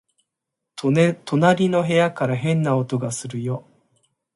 [0.77, 3.67] 隣の部屋から変な音がするよ